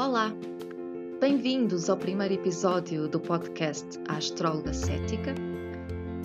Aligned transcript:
Olá! 0.00 0.34
Bem-vindos 1.20 1.90
ao 1.90 1.96
primeiro 1.98 2.32
episódio 2.32 3.06
do 3.06 3.20
podcast 3.20 3.86
A 4.08 4.16
Astróloga 4.16 4.72
Cética, 4.72 5.34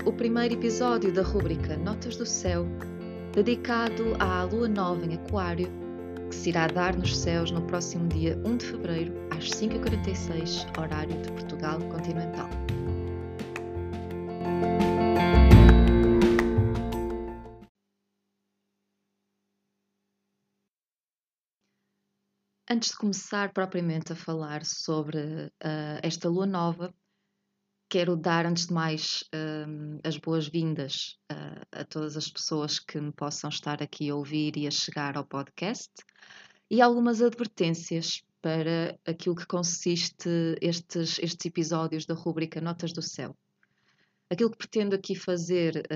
o 0.06 0.14
primeiro 0.14 0.54
episódio 0.54 1.12
da 1.12 1.22
rúbrica 1.22 1.76
Notas 1.76 2.16
do 2.16 2.26
Céu, 2.26 2.66
dedicado 3.34 4.16
à 4.18 4.44
lua 4.44 4.70
nova 4.70 5.06
em 5.06 5.16
Aquário, 5.16 5.70
que 6.30 6.36
se 6.38 6.52
irá 6.52 6.68
dar 6.68 6.96
nos 6.96 7.18
céus 7.18 7.52
no 7.52 7.64
próximo 7.64 8.08
dia 8.08 8.42
1 8.46 8.56
de 8.56 8.66
fevereiro, 8.66 9.14
às 9.32 9.50
5h46, 9.50 10.80
horário 10.80 11.22
de 11.22 11.30
Portugal 11.34 11.78
continental. 11.92 12.65
Antes 22.76 22.90
de 22.90 22.98
começar 22.98 23.54
propriamente 23.54 24.12
a 24.12 24.18
falar 24.18 24.66
sobre 24.66 25.18
uh, 25.18 26.00
esta 26.04 26.28
lua 26.28 26.46
nova, 26.46 26.94
quero 27.88 28.18
dar, 28.18 28.46
antes 28.46 28.68
de 28.68 28.74
mais, 28.74 29.24
uh, 29.34 29.98
as 30.04 30.18
boas-vindas 30.18 31.18
uh, 31.32 31.66
a 31.72 31.86
todas 31.86 32.18
as 32.18 32.28
pessoas 32.28 32.78
que 32.78 33.00
me 33.00 33.14
possam 33.14 33.50
estar 33.50 33.82
aqui 33.82 34.10
a 34.10 34.16
ouvir 34.16 34.58
e 34.58 34.68
a 34.68 34.72
chegar 34.72 35.16
ao 35.16 35.24
podcast 35.24 35.90
e 36.70 36.82
algumas 36.82 37.22
advertências 37.22 38.22
para 38.42 39.00
aquilo 39.06 39.38
que 39.38 39.48
consiste 39.48 40.58
estes, 40.60 41.18
estes 41.20 41.46
episódios 41.46 42.06
da 42.06 42.14
rúbrica 42.14 42.60
Notas 42.60 42.92
do 42.92 43.02
Céu. 43.02 43.38
Aquilo 44.30 44.52
que 44.52 44.58
pretendo 44.58 44.96
aqui 44.96 45.16
fazer 45.16 45.88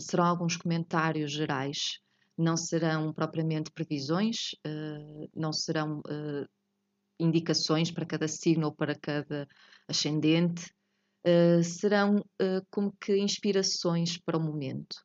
serão 0.00 0.24
alguns 0.24 0.56
comentários 0.56 1.30
gerais 1.30 2.00
não 2.36 2.56
serão 2.56 3.12
propriamente 3.12 3.70
previsões, 3.70 4.52
uh, 4.66 5.30
não 5.34 5.52
serão 5.52 5.98
uh, 6.00 6.48
indicações 7.18 7.90
para 7.90 8.06
cada 8.06 8.28
signo 8.28 8.66
ou 8.66 8.72
para 8.72 8.94
cada 8.94 9.48
ascendente, 9.86 10.72
uh, 11.26 11.62
serão 11.62 12.24
como 12.70 12.92
que 13.00 13.16
inspirações 13.16 14.18
para 14.18 14.36
o 14.36 14.40
momento. 14.40 14.96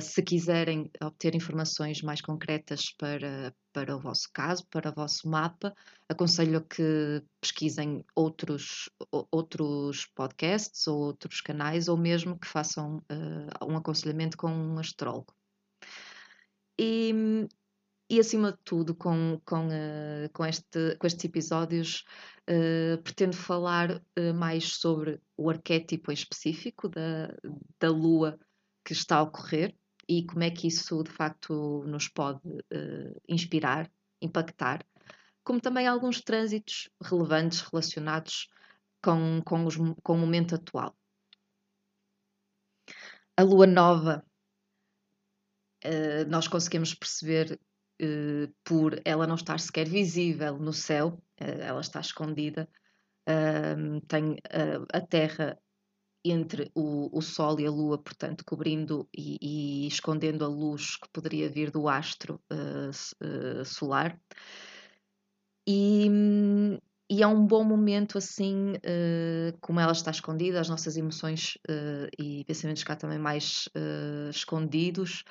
se 0.00 0.22
quiserem 0.22 0.90
obter 1.02 1.34
informações 1.34 2.02
mais 2.02 2.20
concretas 2.20 2.92
para, 2.96 3.52
para 3.72 3.96
o 3.96 4.00
vosso 4.00 4.28
caso, 4.32 4.64
para 4.70 4.90
o 4.90 4.94
vosso 4.94 5.28
mapa, 5.28 5.74
aconselho 6.08 6.64
que 6.64 7.20
pesquisem 7.40 8.04
outros, 8.14 8.88
outros 9.32 10.06
podcasts 10.14 10.86
ou 10.86 11.00
outros 11.00 11.40
canais, 11.40 11.88
ou 11.88 11.96
mesmo 11.96 12.38
que 12.38 12.46
façam 12.46 13.02
um 13.68 13.76
aconselhamento 13.76 14.36
com 14.36 14.48
um 14.48 14.78
astrólogo. 14.78 15.34
E, 16.82 17.12
e 18.08 18.18
acima 18.18 18.52
de 18.52 18.58
tudo, 18.64 18.94
com, 18.94 19.38
com, 19.44 19.68
uh, 19.68 20.30
com, 20.32 20.46
este, 20.46 20.96
com 20.96 21.06
estes 21.06 21.26
episódios, 21.26 22.04
uh, 22.48 22.96
pretendo 23.02 23.36
falar 23.36 24.02
uh, 24.18 24.34
mais 24.34 24.76
sobre 24.76 25.20
o 25.36 25.50
arquétipo 25.50 26.10
em 26.10 26.14
específico 26.14 26.88
da, 26.88 27.36
da 27.78 27.90
Lua 27.90 28.40
que 28.82 28.94
está 28.94 29.18
a 29.18 29.22
ocorrer 29.22 29.76
e 30.08 30.24
como 30.24 30.42
é 30.42 30.50
que 30.50 30.68
isso 30.68 31.02
de 31.02 31.10
facto 31.10 31.84
nos 31.86 32.08
pode 32.08 32.40
inspirar, 33.28 33.88
impactar, 34.20 34.84
como 35.44 35.60
também 35.60 35.86
alguns 35.86 36.22
trânsitos 36.22 36.88
relevantes 37.00 37.60
relacionados 37.60 38.48
com, 39.04 39.42
com, 39.44 39.66
os, 39.66 39.76
com 40.02 40.14
o 40.14 40.18
momento 40.18 40.54
atual. 40.54 40.96
A 43.36 43.42
Lua 43.42 43.66
Nova 43.66 44.24
uh, 45.84 46.28
nós 46.28 46.48
conseguimos 46.48 46.94
perceber 46.94 47.58
uh, 48.02 48.52
por 48.64 49.00
ela 49.04 49.26
não 49.26 49.34
estar 49.34 49.58
sequer 49.60 49.88
visível 49.88 50.58
no 50.58 50.72
céu, 50.72 51.22
uh, 51.40 51.60
ela 51.60 51.80
está 51.80 52.00
escondida, 52.00 52.68
tem 54.08 54.36
a 54.92 55.00
Terra 55.00 55.56
entre 56.24 56.68
o, 56.74 57.16
o, 57.16 57.22
Sol 57.22 57.60
e 57.60 57.66
a 57.66 57.70
Lua, 57.70 57.96
portanto, 57.96 58.44
cobrindo 58.44 59.08
e, 59.16 59.38
e 59.40 59.86
escondendo 59.86 60.44
a 60.44 60.48
luz 60.48 60.96
que 60.96 61.08
poderia 61.12 61.48
vir 61.48 61.70
do 61.70 61.88
astro 61.88 62.42
solar. 63.64 64.18
E, 65.64 66.08
e 67.10 67.24
é 67.24 67.26
um 67.26 67.44
bom 67.44 67.64
momento 67.64 68.16
assim, 68.16 68.74
uh, 68.74 69.58
como 69.60 69.80
ela 69.80 69.90
está 69.90 70.12
escondida, 70.12 70.60
as 70.60 70.68
nossas 70.68 70.96
emoções 70.96 71.58
uh, 71.68 72.08
e 72.16 72.44
pensamentos 72.44 72.84
cá 72.84 72.94
também 72.94 73.18
mais 73.18 73.68
uh, 73.76 74.30
escondidos, 74.30 75.24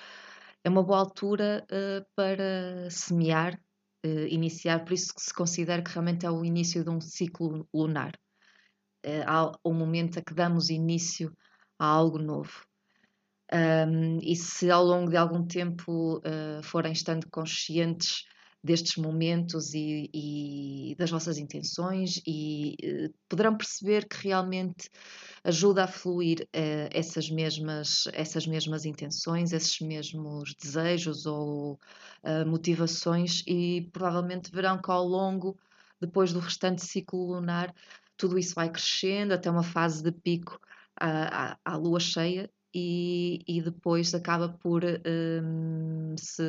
é 0.64 0.70
uma 0.70 0.84
boa 0.84 1.00
altura 1.00 1.66
uh, 1.72 2.06
para 2.16 2.90
semear, 2.90 3.60
uh, 4.06 4.28
iniciar, 4.28 4.84
por 4.84 4.94
isso 4.94 5.14
que 5.14 5.22
se 5.22 5.34
considera 5.34 5.82
que 5.82 5.92
realmente 5.92 6.26
é 6.26 6.32
o 6.32 6.44
início 6.44 6.84
de 6.84 6.90
um 6.90 7.00
ciclo 7.00 7.68
lunar. 7.74 8.14
É 9.04 9.24
o 9.64 9.74
momento 9.74 10.20
a 10.20 10.22
que 10.22 10.34
damos 10.34 10.70
início 10.70 11.34
a 11.78 11.86
algo 11.86 12.20
novo. 12.20 12.66
Um, 13.52 14.20
e 14.22 14.36
se 14.36 14.70
ao 14.70 14.84
longo 14.84 15.10
de 15.10 15.18
algum 15.18 15.48
tempo 15.48 16.18
uh, 16.18 16.62
forem 16.62 16.92
estando 16.92 17.28
conscientes 17.32 18.26
destes 18.64 18.98
momentos 18.98 19.74
e, 19.74 20.10
e 20.14 20.96
das 20.98 21.10
vossas 21.10 21.38
intenções 21.38 22.22
e 22.28 22.76
uh, 22.84 23.14
poderão 23.28 23.56
perceber 23.56 24.08
que 24.08 24.28
realmente 24.28 24.90
ajuda 25.44 25.86
a 25.86 25.88
fluir 25.88 26.42
uh, 26.42 26.90
essas, 26.92 27.30
mesmas, 27.30 28.04
essas 28.14 28.46
mesmas 28.46 28.86
intenções, 28.86 29.54
esses 29.54 29.80
mesmos 29.80 30.54
desejos 30.56 31.26
ou 31.26 31.80
uh, 32.24 32.46
motivações 32.46 33.44
e 33.48 33.90
provavelmente 33.94 34.52
verão 34.52 34.82
que 34.82 34.92
ao 34.92 35.06
longo, 35.06 35.58
depois 36.02 36.34
do 36.34 36.40
restante 36.40 36.86
ciclo 36.86 37.34
lunar, 37.34 37.74
tudo 38.18 38.38
isso 38.38 38.56
vai 38.56 38.70
crescendo 38.70 39.34
até 39.34 39.50
uma 39.50 39.64
fase 39.64 40.04
de 40.04 40.12
pico 40.12 40.60
à, 41.00 41.54
à, 41.54 41.58
à 41.64 41.78
lua 41.78 42.00
cheia 42.00 42.50
e, 42.74 43.44
e 43.48 43.62
depois 43.62 44.14
acaba 44.14 44.50
por 44.50 44.84
um, 44.84 46.16
se 46.18 46.44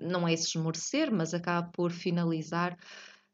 não 0.00 0.26
é 0.26 0.36
se 0.36 0.48
esmorecer, 0.48 1.12
mas 1.12 1.34
acaba 1.34 1.68
por 1.72 1.92
finalizar 1.92 2.76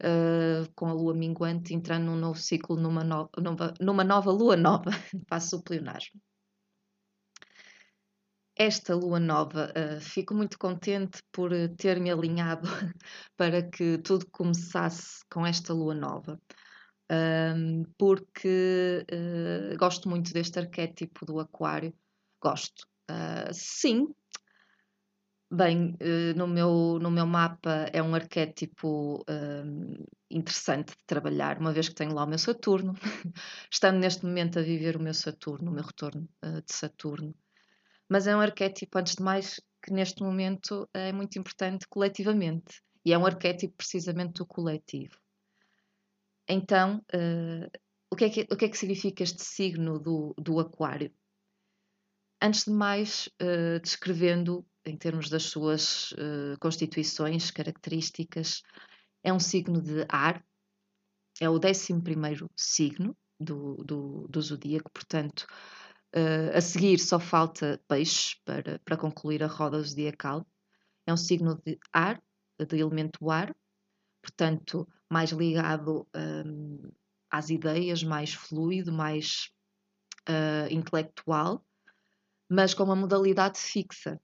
uh, 0.03 0.71
com 0.75 0.87
a 0.89 0.93
lua 0.93 1.15
minguante, 1.15 1.75
entrando 1.75 2.07
num 2.07 2.17
novo 2.17 2.39
ciclo, 2.39 2.77
numa, 2.77 3.05
no, 3.05 3.31
nova, 3.39 3.75
numa 3.81 4.05
nova 4.05 4.31
lua 4.31 4.57
nova. 4.57 4.91
Passo 5.29 5.57
o 5.57 5.63
pleonasmo. 5.63 6.21
Esta 8.57 8.95
lua 8.95 9.19
nova, 9.19 9.73
uh, 9.73 10.01
fico 10.01 10.35
muito 10.35 10.59
contente 10.59 11.23
por 11.33 11.51
ter 11.79 11.99
me 11.99 12.11
alinhado 12.11 12.69
para 13.37 13.63
que 13.63 13.97
tudo 13.99 14.27
começasse 14.31 15.25
com 15.31 15.47
esta 15.47 15.73
lua 15.73 15.95
nova. 15.95 16.39
Um, 17.11 17.83
porque 17.99 19.05
uh, 19.11 19.77
gosto 19.79 20.09
muito 20.09 20.33
deste 20.33 20.59
arquétipo 20.61 21.27
do 21.27 21.41
Aquário, 21.41 21.93
Gosto. 22.41 22.87
Uh, 23.11 23.53
sim. 23.53 24.15
Bem, 25.53 25.97
uh, 26.01 26.39
no, 26.39 26.47
meu, 26.47 26.99
no 27.01 27.11
meu 27.11 27.27
mapa 27.27 27.91
é 27.93 28.03
um 28.03 28.15
arquétipo 28.15 29.25
interessante 30.31 30.91
de 30.97 31.05
trabalhar, 31.07 31.59
uma 31.59 31.73
vez 31.73 31.89
que 31.89 31.95
tenho 31.95 32.15
lá 32.15 32.25
o 32.25 32.29
meu 32.29 32.39
Saturno, 32.39 32.95
estando 33.71 33.99
neste 33.99 34.25
momento 34.25 34.61
a 34.61 34.63
viver 34.63 34.97
o 34.97 35.03
meu 35.03 35.13
Saturno, 35.13 35.71
o 35.71 35.75
meu 35.75 35.83
retorno 35.83 36.29
de 36.43 36.73
Saturno. 36.73 37.35
Mas 38.09 38.29
é 38.29 38.37
um 38.37 38.41
arquétipo, 38.41 38.97
antes 38.97 39.17
de 39.17 39.23
mais, 39.23 39.61
que 39.83 39.93
neste 39.93 40.23
momento 40.23 40.89
é 40.95 41.13
muito 41.13 41.37
importante 41.37 41.87
coletivamente. 41.89 42.81
E 43.05 43.13
é 43.13 43.19
um 43.19 43.27
arquétipo 43.27 43.77
precisamente 43.77 44.35
do 44.35 44.47
coletivo. 44.47 45.19
Então, 46.49 47.05
o, 48.11 48.17
que 48.17 48.25
é 48.25 48.31
que, 48.31 48.41
o 48.51 48.57
que 48.57 48.65
é 48.67 48.69
que 48.69 48.79
significa 48.79 49.23
este 49.23 49.43
signo 49.43 49.99
do, 49.99 50.35
do 50.39 50.61
Aquário? 50.61 51.13
Antes 52.43 52.65
de 52.65 52.71
mais, 52.71 53.29
uh, 53.43 53.79
descrevendo 53.81 54.67
em 54.87 54.97
termos 54.97 55.29
das 55.29 55.43
suas 55.43 56.13
uh, 56.13 56.59
constituições, 56.59 57.51
características, 57.51 58.63
é 59.23 59.31
um 59.31 59.39
signo 59.39 59.83
de 59.83 60.07
ar, 60.09 60.43
é 61.39 61.51
o 61.51 61.57
11 61.57 61.93
signo 62.57 63.15
do, 63.39 63.77
do, 63.85 64.27
do 64.29 64.41
zodíaco, 64.41 64.91
portanto, 64.91 65.47
uh, 66.17 66.57
a 66.57 66.61
seguir 66.63 66.99
só 66.99 67.21
falta 67.21 67.79
peixe 67.87 68.37
para, 68.43 68.79
para 68.87 68.97
concluir 68.97 69.43
a 69.43 69.47
roda 69.47 69.83
zodiacal. 69.83 70.47
É 71.07 71.13
um 71.13 71.19
signo 71.19 71.61
de 71.63 71.79
ar, 71.93 72.23
de 72.59 72.79
elemento 72.79 73.31
ar, 73.31 73.55
portanto, 74.23 74.89
mais 75.11 75.31
ligado 75.31 76.09
um, 76.17 76.91
às 77.31 77.51
ideias, 77.51 78.03
mais 78.03 78.33
fluido, 78.33 78.93
mais 78.93 79.51
uh, 80.27 80.73
intelectual 80.73 81.63
mas 82.51 82.75
com 82.75 82.83
uma 82.83 82.97
modalidade 82.97 83.59
fixa. 83.59 84.21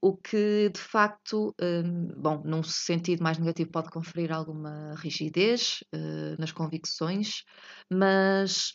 O 0.00 0.16
que 0.16 0.68
de 0.68 0.80
facto, 0.80 1.54
um, 1.62 2.08
bom, 2.20 2.42
num 2.44 2.64
sentido 2.64 3.22
mais 3.22 3.38
negativo, 3.38 3.70
pode 3.70 3.88
conferir 3.88 4.32
alguma 4.32 4.96
rigidez 4.96 5.84
uh, 5.94 6.40
nas 6.40 6.50
convicções, 6.50 7.44
mas 7.88 8.72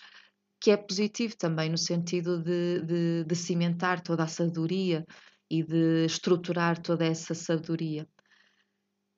que 0.62 0.72
é 0.72 0.78
positivo 0.78 1.36
também 1.38 1.70
no 1.70 1.78
sentido 1.78 2.42
de, 2.42 2.82
de, 2.82 3.24
de 3.26 3.36
cimentar 3.36 4.02
toda 4.02 4.24
a 4.24 4.28
sabedoria 4.28 5.06
e 5.52 5.62
de 5.62 6.06
estruturar 6.06 6.82
toda 6.82 7.06
essa 7.06 7.36
sabedoria. 7.36 8.08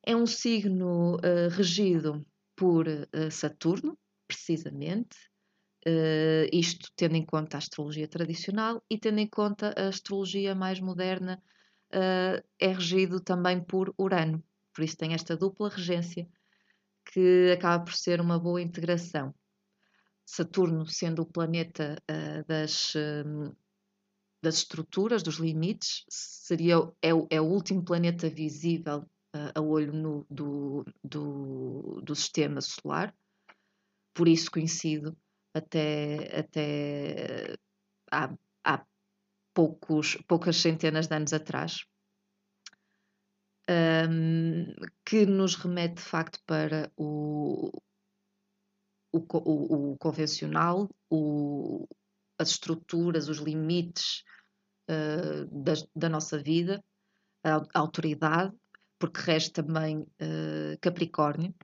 É 0.04 0.16
um 0.16 0.26
signo 0.26 1.14
uh, 1.16 1.48
regido 1.50 2.26
por 2.56 2.88
uh, 2.88 3.30
Saturno, 3.30 3.96
precisamente, 4.26 5.16
uh, 5.86 6.48
isto 6.52 6.90
tendo 6.96 7.16
em 7.16 7.24
conta 7.24 7.56
a 7.56 7.58
astrologia 7.58 8.08
tradicional 8.08 8.82
e 8.90 8.98
tendo 8.98 9.18
em 9.18 9.26
conta 9.26 9.74
a 9.76 9.88
astrologia 9.88 10.54
mais 10.54 10.80
moderna, 10.80 11.42
é 11.92 12.68
regido 12.68 13.18
também 13.18 13.60
por 13.60 13.92
Urano, 13.98 14.40
por 14.72 14.84
isso 14.84 14.96
tem 14.96 15.12
esta 15.12 15.36
dupla 15.36 15.68
regência 15.68 16.28
que 17.12 17.50
acaba 17.52 17.82
por 17.82 17.94
ser 17.94 18.20
uma 18.20 18.38
boa 18.38 18.62
integração. 18.62 19.34
Saturno 20.24 20.86
sendo 20.86 21.22
o 21.22 21.26
planeta 21.26 22.00
das 22.46 22.94
das 24.42 24.56
estruturas, 24.56 25.22
dos 25.22 25.36
limites, 25.36 26.04
seria, 26.08 26.76
é, 27.02 27.10
é 27.30 27.40
o 27.40 27.44
último 27.44 27.84
planeta 27.84 28.28
visível 28.28 29.00
uh, 29.34 29.52
a 29.54 29.60
olho 29.60 29.92
nu 29.92 30.26
do, 30.30 30.84
do, 31.04 32.00
do 32.02 32.14
sistema 32.14 32.60
solar, 32.60 33.14
por 34.14 34.28
isso 34.28 34.50
conhecido 34.50 35.16
até, 35.54 36.38
até 36.38 37.56
há, 38.10 38.32
há 38.64 38.84
poucos, 39.54 40.16
poucas 40.26 40.56
centenas 40.56 41.06
de 41.06 41.14
anos 41.14 41.32
atrás. 41.32 41.84
Um, 43.68 44.66
que 45.04 45.24
nos 45.26 45.54
remete 45.54 45.96
de 45.96 46.02
facto 46.02 46.40
para 46.44 46.90
o, 46.96 47.70
o, 49.12 49.18
o, 49.18 49.92
o 49.92 49.98
convencional, 49.98 50.88
o, 51.08 51.86
as 52.36 52.50
estruturas, 52.50 53.28
os 53.28 53.38
limites 53.38 54.24
uh, 54.90 55.46
da, 55.52 55.74
da, 55.94 56.08
nossa 56.08 56.42
vida, 56.42 56.82
a, 57.44 57.56
a, 57.56 57.78
autoridade, 57.78 58.52
porque 58.98 59.20
resta 59.20 59.62
também 59.62 59.98
uh, 59.98 60.76
Capricórnio, 60.80 61.54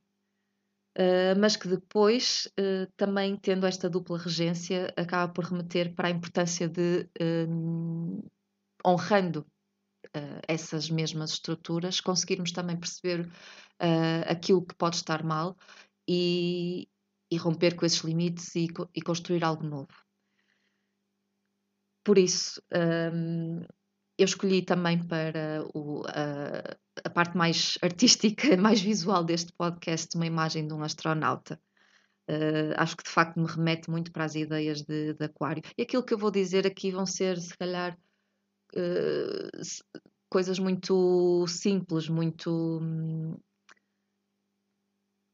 uh, 0.96 1.38
mas 1.38 1.56
que 1.56 1.68
depois, 1.68 2.48
também 2.96 3.36
tendo 3.36 3.66
esta 3.66 3.88
dupla 3.88 4.18
regência, 4.18 4.92
acaba 4.96 5.32
por 5.32 5.44
remeter 5.44 5.94
para 5.94 6.08
a 6.08 6.10
importância 6.10 6.68
de, 6.68 7.08
honrando 8.84 9.46
essas 10.48 10.88
mesmas 10.88 11.32
estruturas, 11.32 12.00
conseguirmos 12.00 12.52
também 12.52 12.76
perceber 12.78 13.28
aquilo 14.26 14.64
que 14.64 14.74
pode 14.74 14.96
estar 14.96 15.22
mal 15.22 15.56
e, 16.08 16.88
e 17.30 17.36
romper 17.36 17.74
com 17.74 17.84
esses 17.84 18.00
limites 18.00 18.54
e, 18.54 18.68
e 18.94 19.02
construir 19.02 19.44
algo 19.44 19.64
novo. 19.64 19.92
Por 22.04 22.18
isso, 22.18 22.62
um, 23.12 23.62
eu 24.18 24.24
escolhi 24.24 24.62
também 24.62 24.98
para 24.98 25.64
o, 25.74 26.02
a, 26.06 26.76
a, 27.04 27.10
parte 27.10 27.36
mais 27.36 27.78
artística, 27.82 28.56
mais 28.56 28.80
visual 28.80 29.22
deste 29.22 29.52
podcast, 29.52 30.16
uma 30.16 30.26
imagem 30.26 30.66
de 30.66 30.74
um 30.74 30.82
astronauta. 30.82 31.60
Uh, 32.28 32.74
acho 32.76 32.96
que 32.96 33.04
de 33.04 33.10
facto 33.10 33.38
me 33.38 33.46
remete 33.46 33.88
muito 33.88 34.10
para 34.10 34.24
as 34.24 34.34
ideias 34.34 34.82
de, 34.82 35.14
de, 35.14 35.24
Aquário. 35.24 35.62
E 35.78 35.82
aquilo 35.82 36.02
que 36.02 36.12
eu 36.12 36.18
vou 36.18 36.30
dizer 36.30 36.66
aqui 36.66 36.90
vão 36.90 37.06
ser, 37.06 37.38
se 37.38 37.56
calhar, 37.56 37.96
uh, 38.74 39.60
coisas 40.28 40.58
muito 40.58 41.46
simples, 41.46 42.08
muito. 42.08 42.80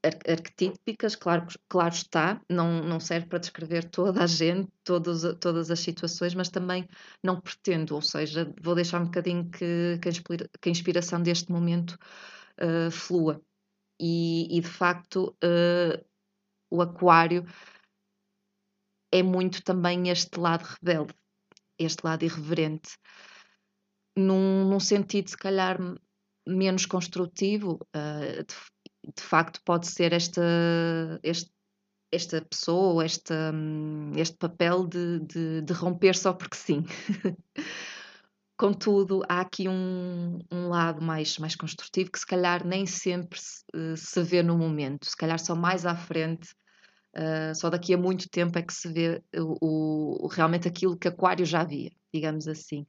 Hum, 0.04 0.32
arquetípicas, 0.32 1.14
claro, 1.14 1.46
claro 1.69 1.94
está, 1.94 2.40
não, 2.49 2.82
não 2.82 2.99
serve 2.99 3.26
para 3.28 3.38
descrever 3.38 3.88
toda 3.88 4.25
a 4.25 4.26
gente, 4.26 4.69
todas, 4.82 5.22
todas 5.38 5.70
as 5.70 5.81
situações, 5.81 6.34
mas 6.34 6.49
também 6.49 6.88
não 7.22 7.40
pretendo, 7.40 7.94
ou 7.94 8.02
seja, 8.02 8.52
vou 8.60 8.75
deixar 8.75 9.00
um 9.00 9.04
bocadinho 9.04 9.49
que, 9.50 9.99
que, 10.00 10.08
a, 10.08 10.10
inspira, 10.10 10.50
que 10.60 10.69
a 10.69 10.72
inspiração 10.72 11.22
deste 11.22 11.52
momento 11.52 11.96
uh, 12.60 12.90
flua. 12.90 13.40
E, 14.00 14.58
e, 14.58 14.60
de 14.60 14.69
facto, 14.69 15.37
uh, 15.44 16.04
o 16.69 16.82
Aquário 16.82 17.46
é 19.12 19.22
muito 19.22 19.62
também 19.62 20.08
este 20.08 20.40
lado 20.40 20.64
rebelde, 20.64 21.14
este 21.78 22.04
lado 22.04 22.25
irreverente, 22.25 22.96
num, 24.16 24.69
num 24.69 24.81
sentido, 24.81 25.31
se 25.31 25.37
calhar, 25.37 25.78
menos 26.46 26.87
construtivo, 26.87 27.78
uh, 27.94 28.43
de, 28.43 28.54
de 29.04 29.22
facto 29.22 29.60
pode 29.64 29.87
ser 29.87 30.12
esta, 30.12 30.43
este, 31.22 31.50
esta 32.10 32.43
pessoa, 32.43 33.04
esta, 33.04 33.52
este 34.16 34.37
papel 34.37 34.87
de, 34.87 35.20
de, 35.20 35.62
de 35.62 35.72
romper 35.72 36.14
só 36.14 36.32
porque 36.32 36.56
sim. 36.56 36.84
Contudo, 38.56 39.22
há 39.28 39.40
aqui 39.40 39.69
um, 39.69 40.38
um, 40.52 40.69
lado 40.69 41.02
mais, 41.02 41.37
mais 41.38 41.56
construtivo 41.56 42.12
que 42.12 42.19
se 42.19 42.26
calhar 42.26 42.64
nem 42.64 42.87
sempre 42.87 43.40
se, 43.40 43.64
se 43.96 44.22
vê 44.22 44.40
no 44.43 44.56
momento, 44.56 45.06
se 45.06 45.16
calhar 45.16 45.38
só 45.38 45.56
mais 45.56 45.84
à 45.84 45.96
frente, 45.96 46.54
uh, 47.16 47.52
só 47.56 47.69
daqui 47.69 47.93
a 47.93 47.99
muito 47.99 48.28
tempo 48.28 48.56
é 48.56 48.62
que 48.62 48.72
se 48.72 48.93
vê 48.93 49.20
o, 49.34 50.26
o, 50.26 50.28
realmente 50.28 50.69
aquilo 50.69 50.96
que 50.96 51.08
Aquário 51.08 51.44
já 51.44 51.64
via, 51.64 51.90
digamos 52.14 52.46
assim. 52.46 52.87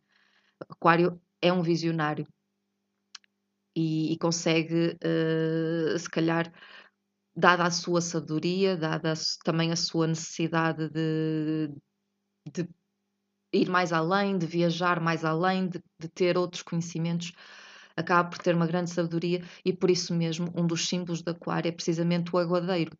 Aquário 0.69 1.19
é 1.41 1.51
um 1.51 1.63
visionário, 1.63 2.27
e, 3.75 4.13
e 4.13 4.17
consegue, 4.17 4.97
uh, 5.03 5.97
se 5.97 6.09
calhar, 6.09 6.51
dada 7.35 7.63
a 7.65 7.71
sua 7.71 8.01
sabedoria, 8.01 8.77
dada 8.77 9.13
a, 9.13 9.15
também 9.43 9.71
a 9.71 9.75
sua 9.75 10.07
necessidade 10.07 10.89
de, 10.89 11.69
de, 12.51 12.69
ir 13.53 13.69
mais 13.69 13.91
além, 13.93 14.37
de 14.37 14.45
viajar 14.45 14.99
mais 14.99 15.25
além, 15.25 15.67
de, 15.67 15.81
de, 15.99 16.07
ter 16.09 16.37
outros 16.37 16.61
conhecimentos, 16.63 17.33
acaba 17.95 18.29
por 18.29 18.39
ter 18.39 18.55
uma 18.55 18.67
grande 18.67 18.91
sabedoria 18.91 19.43
e 19.65 19.73
por 19.73 19.89
isso 19.89 20.13
mesmo 20.13 20.51
um 20.55 20.65
dos 20.67 20.87
símbolos 20.87 21.21
da 21.21 21.31
aquário 21.31 21.69
é 21.69 21.71
precisamente 21.71 22.35
o 22.35 22.39
aguadeiro. 22.39 22.97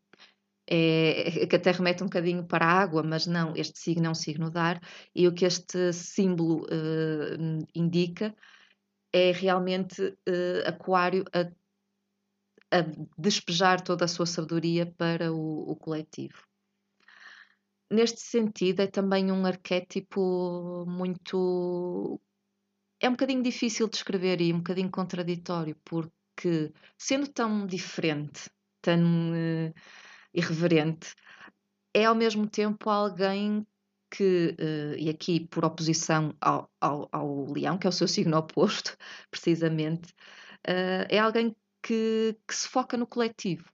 É, 0.66 1.46
que 1.46 1.58
até 1.58 1.72
remete 1.72 2.04
um 2.04 2.08
bocadinho 2.08 2.46
para 2.46 2.66
a 2.66 2.72
água, 2.72 3.04
mas 3.04 3.28
não, 3.28 3.54
este 3.56 3.78
signo 3.78 4.08
é 4.08 4.10
um 4.10 4.16
signo 4.16 4.50
de 4.50 4.58
ar, 4.58 4.82
e 5.14 5.28
o 5.28 5.34
que 5.34 5.44
este 5.46 5.92
símbolo 5.92 6.64
uh, 6.64 7.68
indica 7.76 8.34
é 9.14 9.32
realmente 9.32 10.02
uh, 10.02 10.68
Aquário 10.68 11.24
a, 11.32 11.42
a, 12.76 12.82
despejar 13.18 13.82
toda 13.82 14.06
a 14.06 14.08
sua 14.08 14.26
sabedoria 14.26 14.92
para 14.98 15.32
o, 15.32 15.72
o 15.72 15.76
coletivo. 15.76 16.44
Neste 17.92 18.22
sentido, 18.22 18.82
é 18.82 18.88
também 18.88 19.32
um 19.32 19.46
arquétipo 19.46 20.84
muito. 20.88 22.20
É 23.00 23.08
um 23.08 23.12
bocadinho 23.12 23.44
difícil 23.44 23.88
de 23.88 23.98
escrever 23.98 24.42
e 24.42 24.52
um 24.52 24.58
bocadinho 24.58 24.90
contraditório, 24.90 25.78
porque 25.86 26.74
sendo 26.98 27.28
tão 27.28 27.68
diferente, 27.68 28.50
tão 28.82 29.32
uh, 29.32 29.74
irreverente, 30.34 31.14
é 31.94 32.06
ao 32.06 32.16
mesmo 32.16 32.50
tempo 32.50 32.90
alguém 32.90 33.68
que, 34.14 34.56
uh, 34.60 34.96
e 34.96 35.10
aqui 35.10 35.48
por 35.48 35.66
oposição 35.66 36.36
ao, 36.40 36.70
ao, 36.80 37.10
ao, 37.12 37.52
leão, 37.52 37.80
que 37.80 37.88
é 37.88 37.90
o 37.90 37.94
seu 37.94 38.08
signo 38.08 38.38
oposto, 38.38 38.96
precisamente, 39.32 40.12
uh, 40.68 41.10
é 41.10 41.18
alguém 41.18 41.56
que, 41.82 42.38
que, 42.48 42.56
se 42.56 42.68
foca 42.68 42.96
no 42.96 43.08
coletivo. 43.08 43.66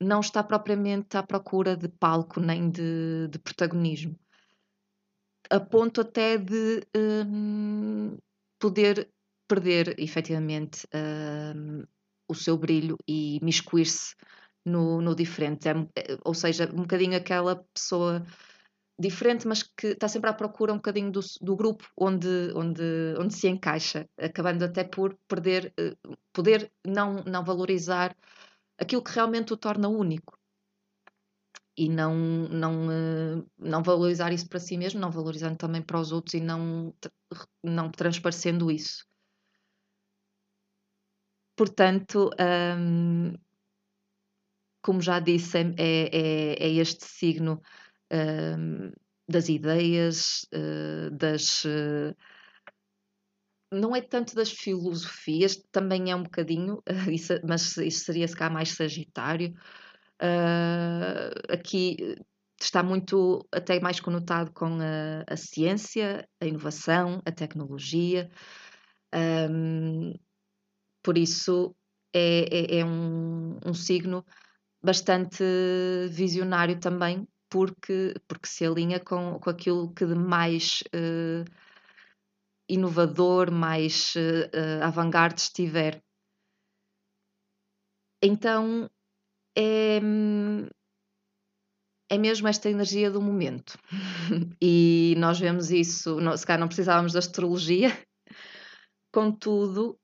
Não 0.00 0.20
está 0.20 0.44
propriamente 0.44 1.16
à 1.16 1.22
procura 1.22 1.74
de 1.76 1.88
palco 1.88 2.40
nem 2.40 2.70
de, 2.70 3.26
de 3.30 3.38
protagonismo. 3.38 4.14
A 5.50 5.58
ponto 5.58 6.02
até 6.02 6.36
de 6.36 6.86
um, 6.94 8.16
poder 8.60 9.08
perder 9.48 9.98
efetivamente 9.98 10.86
um, 10.94 11.84
o 12.28 12.34
seu 12.34 12.56
brilho 12.58 12.98
e 13.08 13.40
miscuir-se 13.42 14.14
no, 14.64 15.00
no 15.00 15.16
diferente. 15.16 15.66
É, 15.68 15.74
ou 16.22 16.34
seja, 16.34 16.70
um 16.72 16.82
bocadinho 16.82 17.16
aquela 17.16 17.56
pessoa 17.74 18.24
diferente, 18.98 19.46
mas 19.46 19.62
que 19.62 19.88
está 19.88 20.08
sempre 20.08 20.28
à 20.28 20.34
procura 20.34 20.72
um 20.72 20.76
bocadinho 20.76 21.12
do, 21.12 21.20
do 21.40 21.56
grupo 21.56 21.88
onde, 21.96 22.52
onde, 22.54 22.82
onde 23.18 23.34
se 23.34 23.48
encaixa, 23.48 24.08
acabando 24.18 24.64
até 24.64 24.82
por 24.82 25.16
perder, 25.28 25.72
eh, 25.78 25.94
poder 26.32 26.72
não, 26.84 27.22
não 27.24 27.44
valorizar 27.44 28.16
aquilo 28.76 29.02
que 29.02 29.12
realmente 29.12 29.52
o 29.52 29.56
torna 29.56 29.88
único. 29.88 30.36
E 31.76 31.88
não, 31.88 32.12
não, 32.48 32.90
eh, 32.90 33.44
não 33.56 33.82
valorizar 33.84 34.32
isso 34.32 34.48
para 34.48 34.58
si 34.58 34.76
mesmo, 34.76 35.00
não 35.00 35.12
valorizando 35.12 35.56
também 35.56 35.80
para 35.80 36.00
os 36.00 36.10
outros 36.10 36.34
e 36.34 36.40
não, 36.40 36.92
não 37.62 37.90
transparecendo 37.90 38.68
isso. 38.68 39.06
Portanto, 41.56 42.30
hum, 42.76 43.32
como 44.82 45.00
já 45.00 45.20
disse, 45.20 45.58
é, 45.58 45.72
é, 45.78 46.66
é 46.66 46.68
este 46.74 47.04
signo 47.04 47.60
das 49.28 49.48
ideias, 49.48 50.46
uh, 50.54 51.10
das. 51.10 51.64
Uh, 51.64 52.16
não 53.70 53.94
é 53.94 54.00
tanto 54.00 54.34
das 54.34 54.50
filosofias, 54.50 55.56
também 55.70 56.10
é 56.10 56.16
um 56.16 56.22
bocadinho, 56.22 56.82
mas 57.46 57.76
isso 57.76 58.04
seria 58.04 58.26
se 58.26 58.34
cá 58.34 58.48
mais 58.48 58.70
Sagitário. 58.70 59.52
Uh, 60.22 61.52
aqui 61.52 62.16
está 62.60 62.82
muito, 62.82 63.46
até 63.52 63.78
mais 63.78 64.00
conotado 64.00 64.52
com 64.52 64.78
a, 64.80 65.22
a 65.32 65.36
ciência, 65.36 66.26
a 66.40 66.46
inovação, 66.46 67.20
a 67.24 67.30
tecnologia. 67.30 68.30
Um, 69.14 70.14
por 71.02 71.16
isso, 71.16 71.76
é, 72.12 72.76
é, 72.76 72.78
é 72.80 72.84
um, 72.84 73.58
um 73.64 73.74
signo 73.74 74.24
bastante 74.82 75.44
visionário 76.10 76.80
também, 76.80 77.26
porque, 77.48 78.14
porque 78.26 78.46
se 78.48 78.64
alinha 78.64 79.00
com, 79.00 79.38
com 79.38 79.50
aquilo 79.50 79.92
que 79.92 80.06
de 80.06 80.14
mais 80.14 80.82
uh, 80.94 81.44
inovador, 82.68 83.50
mais 83.50 84.14
uh, 84.14 84.82
avant-garde 84.82 85.40
estiver. 85.40 86.02
Então 88.22 88.90
é, 89.56 90.00
é 92.10 92.18
mesmo 92.18 92.48
esta 92.48 92.68
energia 92.68 93.10
do 93.10 93.22
momento. 93.22 93.78
e 94.60 95.14
nós 95.18 95.38
vemos 95.38 95.70
isso, 95.70 96.18
se 96.36 96.46
calhar 96.46 96.60
não 96.60 96.68
precisávamos 96.68 97.12
da 97.12 97.20
astrologia, 97.20 97.96
contudo, 99.12 99.98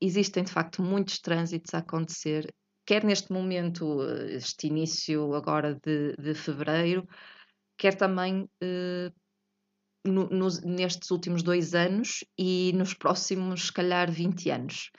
existem 0.00 0.44
de 0.44 0.52
facto 0.52 0.82
muitos 0.82 1.18
trânsitos 1.18 1.74
a 1.74 1.78
acontecer 1.78 2.46
quer 2.90 3.04
neste 3.04 3.32
momento, 3.32 4.02
este 4.30 4.66
início 4.66 5.32
agora 5.36 5.76
de, 5.76 6.12
de 6.16 6.34
fevereiro, 6.34 7.06
quer 7.78 7.94
também 7.94 8.50
eh, 8.60 9.12
no, 10.04 10.28
nos, 10.28 10.60
nestes 10.62 11.08
últimos 11.12 11.44
dois 11.44 11.72
anos 11.72 12.24
e 12.36 12.72
nos 12.74 12.92
próximos, 12.92 13.66
se 13.66 13.72
calhar, 13.72 14.10
20 14.10 14.50
anos. 14.50 14.90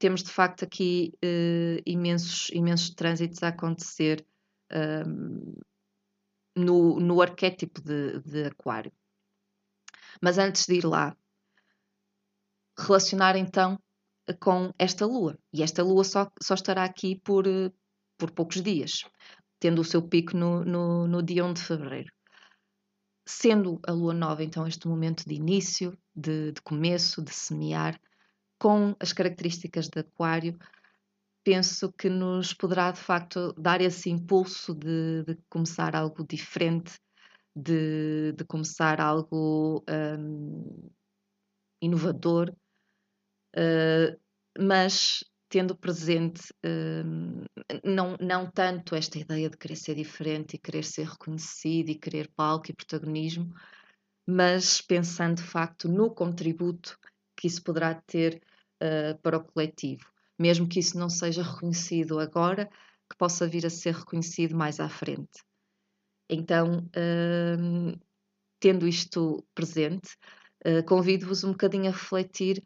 Temos 0.00 0.24
de 0.24 0.30
facto 0.30 0.64
aqui 0.64 1.12
eh, 1.22 1.80
imensos, 1.86 2.50
imensos 2.52 2.90
trânsitos 2.90 3.40
a 3.44 3.48
acontecer 3.50 4.26
ehm, 4.72 5.54
no, 6.56 6.98
no 6.98 7.22
arquétipo 7.22 7.80
de, 7.82 8.18
de 8.18 8.46
Aquário. 8.46 8.92
Mas 10.20 10.38
antes 10.38 10.66
de 10.66 10.74
ir 10.74 10.84
lá, 10.84 11.16
relacionar 12.76 13.36
então 13.36 13.78
com 14.32 14.72
esta 14.78 15.06
lua. 15.06 15.38
E 15.52 15.62
esta 15.62 15.82
lua 15.82 16.04
só, 16.04 16.30
só 16.40 16.54
estará 16.54 16.84
aqui 16.84 17.20
por, 17.20 17.44
por 18.18 18.30
poucos 18.30 18.62
dias, 18.62 19.04
tendo 19.58 19.80
o 19.80 19.84
seu 19.84 20.02
pico 20.02 20.36
no, 20.36 20.64
no, 20.64 21.06
no 21.06 21.22
dia 21.22 21.44
1 21.44 21.52
de 21.54 21.62
fevereiro. 21.62 22.12
Sendo 23.26 23.80
a 23.86 23.92
lua 23.92 24.12
nova, 24.12 24.42
então, 24.42 24.66
este 24.66 24.88
momento 24.88 25.24
de 25.26 25.34
início, 25.34 25.96
de, 26.14 26.52
de 26.52 26.60
começo, 26.62 27.22
de 27.22 27.32
semear, 27.32 28.00
com 28.58 28.94
as 29.00 29.12
características 29.12 29.88
de 29.88 30.00
Aquário, 30.00 30.58
penso 31.44 31.92
que 31.92 32.08
nos 32.08 32.54
poderá 32.54 32.90
de 32.92 33.00
facto 33.00 33.52
dar 33.54 33.80
esse 33.80 34.10
impulso 34.10 34.74
de, 34.74 35.24
de 35.24 35.36
começar 35.48 35.96
algo 35.96 36.24
diferente, 36.26 36.98
de, 37.54 38.32
de 38.32 38.44
começar 38.44 39.00
algo 39.00 39.84
um, 39.88 40.90
inovador, 41.80 42.54
uh, 43.56 44.21
mas 44.58 45.24
tendo 45.48 45.76
presente 45.76 46.50
uh, 46.64 47.44
não, 47.84 48.16
não 48.18 48.50
tanto 48.50 48.94
esta 48.94 49.18
ideia 49.18 49.50
de 49.50 49.56
querer 49.56 49.76
ser 49.76 49.94
diferente 49.94 50.54
e 50.54 50.58
querer 50.58 50.82
ser 50.82 51.06
reconhecido 51.06 51.90
e 51.90 51.98
querer 51.98 52.30
palco 52.34 52.70
e 52.70 52.74
protagonismo, 52.74 53.52
mas 54.26 54.80
pensando 54.80 55.36
de 55.36 55.42
facto 55.42 55.88
no 55.88 56.14
contributo 56.14 56.98
que 57.36 57.46
isso 57.46 57.62
poderá 57.62 57.94
ter 57.94 58.40
uh, 58.82 59.18
para 59.20 59.36
o 59.36 59.44
coletivo, 59.44 60.04
mesmo 60.38 60.68
que 60.68 60.80
isso 60.80 60.98
não 60.98 61.10
seja 61.10 61.42
reconhecido 61.42 62.18
agora, 62.18 62.66
que 63.10 63.16
possa 63.18 63.46
vir 63.46 63.66
a 63.66 63.70
ser 63.70 63.94
reconhecido 63.94 64.56
mais 64.56 64.80
à 64.80 64.88
frente. 64.88 65.44
Então, 66.30 66.78
uh, 66.78 68.00
tendo 68.58 68.86
isto 68.88 69.44
presente, 69.54 70.16
uh, 70.64 70.82
convido-vos 70.86 71.44
um 71.44 71.50
bocadinho 71.50 71.88
a 71.88 71.92
refletir 71.92 72.62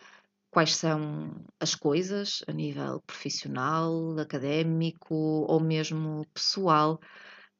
quais 0.57 0.75
são 0.75 1.45
as 1.61 1.75
coisas 1.75 2.43
a 2.49 2.53
nível 2.53 3.03
profissional, 3.03 4.19
académico 4.19 5.15
ou 5.15 5.61
mesmo 5.61 6.25
pessoal 6.33 6.99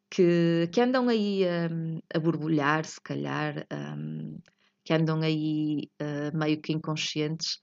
que, 0.09 0.67
que 0.73 0.81
andam 0.81 1.07
aí 1.07 1.45
a, 1.47 1.69
a 2.17 2.19
borbulhar, 2.19 2.87
se 2.87 2.99
calhar, 2.99 3.67
um, 3.71 4.39
que 4.83 4.95
andam 4.95 5.21
aí 5.21 5.91
uh, 6.01 6.35
meio 6.35 6.59
que 6.59 6.73
inconscientes, 6.73 7.61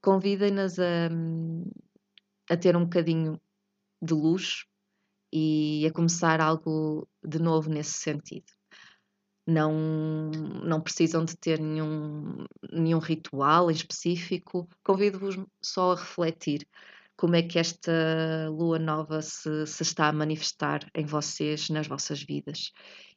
convidem-nas 0.00 0.78
a, 0.78 1.08
a 2.48 2.56
ter 2.56 2.76
um 2.76 2.84
bocadinho 2.84 3.40
de 4.00 4.14
luz 4.14 4.66
e 5.32 5.84
a 5.84 5.92
começar 5.92 6.40
algo 6.40 7.08
de 7.24 7.40
novo 7.40 7.68
nesse 7.68 7.94
sentido 7.94 8.52
não, 9.46 10.30
não 10.64 10.80
precisam 10.80 11.24
de 11.24 11.36
ter 11.36 11.60
nenhum, 11.60 12.44
nenhum 12.72 12.98
ritual 12.98 13.70
em 13.70 13.74
específico. 13.74 14.68
Convido-vos 14.82 15.36
só 15.62 15.92
a 15.92 15.96
refletir 15.96 16.66
como 17.16 17.36
é 17.36 17.42
que 17.42 17.58
esta 17.58 18.48
lua 18.50 18.78
nova 18.78 19.22
se, 19.22 19.66
se 19.66 19.82
está 19.82 20.08
a 20.08 20.12
manifestar 20.12 20.88
em 20.94 21.06
vocês, 21.06 21.68
nas 21.70 21.86
vossas 21.86 22.22
vidas, 22.22 22.72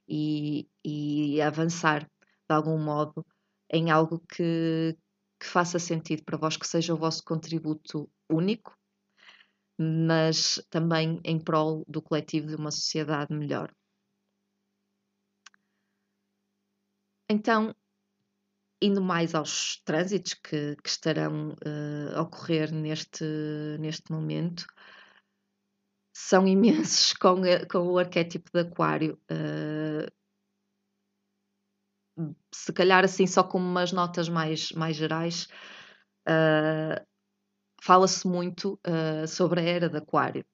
e, 0.08 0.68
e 0.84 1.42
avançar 1.42 2.04
de 2.04 2.56
algum 2.56 2.78
modo 2.78 3.26
em 3.70 3.92
algo 3.92 4.20
que, 4.30 4.96
que 5.40 5.46
faça 5.46 5.80
sentido 5.80 6.24
para 6.24 6.38
vós, 6.38 6.58
que 6.58 6.68
seja 6.68 6.94
o 6.94 6.98
vosso 6.98 7.24
contributo 7.24 8.10
único, 8.30 8.78
mas 9.78 10.62
também 10.70 11.20
em 11.24 11.40
prol 11.40 11.84
do 11.88 12.02
coletivo 12.02 12.48
de 12.48 12.56
uma 12.56 12.72
sociedade 12.72 13.34
melhor. 13.34 13.72
Então, 17.30 17.76
indo 18.82 19.02
mais 19.02 19.36
aos 19.36 19.82
trânsitos 19.84 20.34
que, 20.36 20.76
que 20.78 20.90
estarão 20.90 21.52
uh, 21.52 22.16
a 22.16 22.22
ocorrer 22.22 22.72
neste, 22.74 23.26
neste 23.80 24.12
momento, 24.12 24.66
são 26.16 26.48
imensos 26.48 27.14
com, 27.14 27.42
com 27.70 27.80
o 27.80 27.98
arquétipo 27.98 28.50
de 28.54 28.62
Aquário. 28.62 29.20
Uh, 29.32 30.08
se 32.54 32.74
calhar 32.74 33.04
assim 33.04 33.28
só 33.28 33.44
com 33.44 33.58
umas 33.58 33.92
notas 33.92 34.30
mais, 34.30 34.72
mais 34.72 34.96
gerais, 34.96 35.48
uh, 36.28 37.06
fala-se 37.82 38.28
muito 38.28 38.80
sobre 39.28 39.62
a 39.62 39.64
era 39.64 39.90
de 39.90 39.98
Aquário 39.98 40.46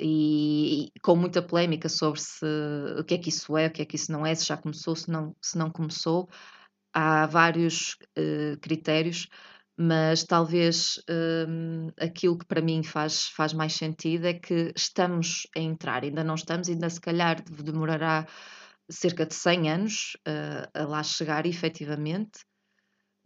e, 0.00 0.86
e, 0.94 1.00
com 1.02 1.16
muita 1.16 1.42
polémica 1.42 1.88
sobre 1.88 2.20
se, 2.20 2.44
o 2.98 3.04
que 3.04 3.14
é 3.14 3.18
que 3.18 3.28
isso 3.28 3.56
é, 3.56 3.66
o 3.66 3.70
que 3.70 3.82
é 3.82 3.84
que 3.84 3.96
isso 3.96 4.12
não 4.12 4.26
é, 4.26 4.34
se 4.34 4.46
já 4.46 4.56
começou, 4.56 4.96
se 4.96 5.10
não, 5.10 5.34
se 5.42 5.58
não 5.58 5.70
começou. 5.70 6.28
Há 6.92 7.26
vários 7.26 7.96
uh, 8.18 8.58
critérios, 8.60 9.28
mas 9.78 10.24
talvez 10.24 11.00
um, 11.48 11.88
aquilo 11.98 12.36
que 12.36 12.44
para 12.46 12.60
mim 12.60 12.82
faz, 12.82 13.28
faz 13.28 13.52
mais 13.52 13.74
sentido 13.74 14.26
é 14.26 14.34
que 14.34 14.72
estamos 14.76 15.46
a 15.56 15.60
entrar, 15.60 16.02
ainda 16.02 16.24
não 16.24 16.34
estamos, 16.34 16.68
ainda 16.68 16.90
se 16.90 17.00
calhar 17.00 17.42
demorará 17.42 18.26
cerca 18.90 19.24
de 19.24 19.34
100 19.34 19.70
anos 19.70 20.16
uh, 20.28 20.68
a 20.74 20.84
lá 20.84 21.02
chegar 21.02 21.46
efetivamente. 21.46 22.40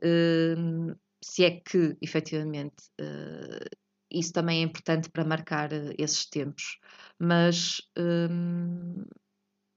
Uh, 0.02 0.94
se 1.24 1.44
é 1.44 1.50
que 1.52 1.96
efetivamente 2.02 2.84
uh, 3.00 3.83
isso 4.18 4.32
também 4.32 4.60
é 4.60 4.62
importante 4.62 5.10
para 5.10 5.24
marcar 5.24 5.72
eh, 5.72 5.94
esses 5.98 6.26
tempos. 6.26 6.78
Mas 7.18 7.80
hum, 7.98 9.04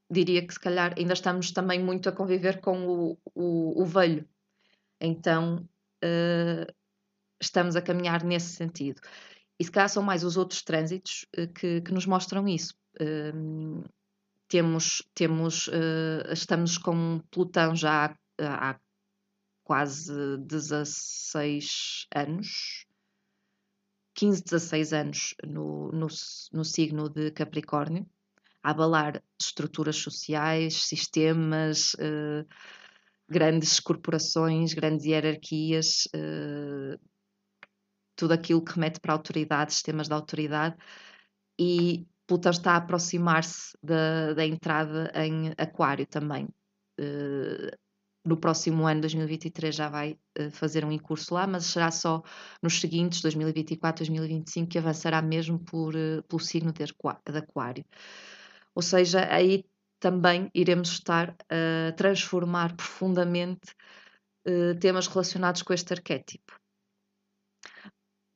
diria 0.09 0.45
que 0.45 0.53
se 0.53 0.59
calhar 0.59 0.93
ainda 0.97 1.13
estamos 1.13 1.51
também 1.51 1.83
muito 1.83 2.07
a 2.07 2.11
conviver 2.11 2.61
com 2.61 2.87
o, 2.87 3.17
o, 3.35 3.81
o 3.81 3.85
velho. 3.85 4.27
Então 5.01 5.67
uh, 6.03 6.73
estamos 7.41 7.75
a 7.75 7.81
caminhar 7.81 8.23
nesse 8.23 8.55
sentido. 8.55 9.01
E 9.59 9.63
se 9.63 9.71
calhar 9.71 9.89
são 9.89 10.03
mais 10.03 10.23
os 10.23 10.37
outros 10.37 10.61
trânsitos 10.61 11.25
uh, 11.37 11.47
que, 11.53 11.81
que, 11.81 11.91
nos 11.91 12.05
mostram 12.05 12.47
isso. 12.47 12.75
Uh, 12.99 13.83
temos, 14.47 15.03
temos 15.13 15.69
estamos 16.31 16.77
com 16.77 17.19
Plutão 17.29 17.75
já 17.75 18.15
há, 18.39 18.69
há 18.69 18.79
quase 19.67 20.37
16 20.37 22.07
anos, 22.15 22.86
15, 24.17 24.43
16 24.43 24.93
anos 24.93 25.35
no, 25.45 25.91
no, 25.91 26.07
no 26.51 26.65
signo 26.65 27.07
de 27.07 27.29
Capricórnio, 27.31 28.09
a 28.63 28.71
abalar 28.71 29.23
estruturas 29.39 29.97
sociais, 29.97 30.85
sistemas, 30.85 31.95
eh, 31.99 32.43
grandes 33.29 33.79
corporações, 33.79 34.73
grandes 34.73 35.05
hierarquias, 35.05 36.07
eh, 36.15 36.97
tudo 38.15 38.33
aquilo 38.33 38.63
que 38.63 38.73
remete 38.73 38.99
para 38.99 39.13
autoridade, 39.13 39.73
sistemas 39.73 40.07
de 40.07 40.13
autoridade, 40.13 40.75
e 41.59 42.07
Plutão 42.25 42.51
está 42.51 42.71
a 42.73 42.77
aproximar-se 42.77 43.77
da, 43.83 44.33
da 44.33 44.45
entrada 44.45 45.11
em 45.15 45.53
Aquário 45.59 46.07
também. 46.07 46.49
Eh, 46.97 47.77
no 48.27 48.37
próximo 48.37 48.85
ano, 48.85 49.01
2023, 49.01 49.73
já 49.73 49.89
vai 49.89 50.17
uh, 50.39 50.51
fazer 50.51 50.83
um 50.83 50.91
incurso 50.91 51.33
lá, 51.33 51.47
mas 51.47 51.65
será 51.65 51.89
só 51.89 52.21
nos 52.61 52.79
seguintes, 52.79 53.21
2024, 53.21 54.05
2025, 54.05 54.69
que 54.69 54.77
avançará 54.77 55.21
mesmo 55.21 55.57
por, 55.59 55.95
uh, 55.95 56.21
pelo 56.23 56.39
signo 56.39 56.71
de, 56.71 56.83
de 56.85 57.37
Aquário. 57.37 57.85
Ou 58.75 58.81
seja, 58.81 59.27
aí 59.33 59.65
também 59.99 60.51
iremos 60.53 60.89
estar 60.89 61.35
a 61.49 61.91
transformar 61.93 62.75
profundamente 62.75 63.73
uh, 64.47 64.77
temas 64.79 65.07
relacionados 65.07 65.63
com 65.63 65.73
este 65.73 65.93
arquétipo. 65.93 66.53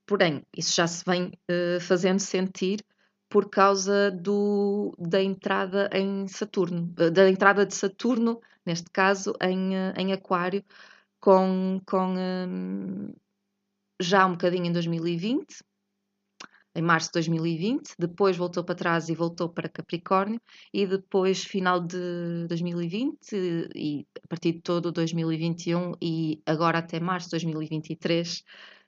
porém, 0.08 0.44
isso 0.56 0.76
já 0.76 0.88
se 0.88 1.04
vem 1.06 1.32
fazendo 1.80 2.20
sentir 2.20 2.84
por 3.32 3.50
causa 3.50 4.12
do, 4.12 4.94
da 5.00 5.24
entrada 5.24 5.90
em 5.94 6.28
Saturno, 6.28 6.94
uh, 7.00 7.10
da 7.10 7.30
entrada 7.30 7.66
de 7.66 7.74
Saturno, 7.74 8.42
neste 8.66 8.90
caso, 8.92 9.34
em, 9.42 9.70
uh, 9.70 9.94
em 9.98 10.12
Aquário, 10.12 10.64
com, 11.20 11.80
com 11.86 12.14
um, 12.18 13.14
já 14.02 14.26
um 14.26 14.32
bocadinho 14.34 14.66
em 14.66 14.72
2020, 14.74 15.64
em 16.76 16.82
março 16.82 17.08
de 17.08 17.14
2020, 17.14 17.96
depois 17.98 18.36
voltou 18.36 18.66
para 18.66 18.76
trás 18.76 19.08
e 19.08 19.16
voltou 19.16 19.48
para 19.50 19.70
Capricórnio, 19.70 20.42
e 20.74 20.86
depois, 20.86 21.44
final 21.44 21.80
de 21.80 22.48
2020, 22.50 23.18
e 23.76 24.06
a 24.24 24.28
partir 24.28 24.54
de 24.54 24.62
todo 24.62 24.92
2021 24.92 25.94
e 26.02 26.42
agora 26.46 26.80
até 26.80 27.00
março 27.00 27.28
de 27.28 27.32
2023, 27.32 28.44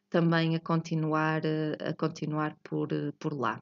também 0.09 0.55
a 0.55 0.59
continuar, 0.59 1.41
a 1.79 1.93
continuar 1.93 2.57
por, 2.63 2.89
por 3.19 3.33
lá. 3.33 3.59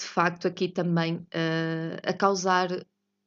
De 0.00 0.06
facto, 0.06 0.46
aqui 0.46 0.68
também 0.68 1.16
uh, 1.16 1.98
a 2.04 2.12
causar 2.12 2.68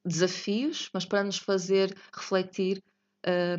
desafios, 0.06 0.90
mas 0.94 1.06
para 1.06 1.24
nos 1.24 1.38
fazer 1.38 1.96
refletir 2.14 2.84